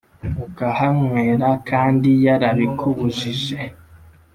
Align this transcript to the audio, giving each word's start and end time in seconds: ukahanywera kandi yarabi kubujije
ukahanywera 0.45 1.49
kandi 1.69 2.09
yarabi 2.25 2.65
kubujije 2.79 3.57